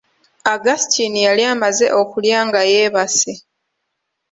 Augustine 0.53 1.19
yali 1.27 1.43
amaze 1.53 1.85
okulya 2.01 2.39
nga 2.47 2.61
yeebase. 2.71 3.33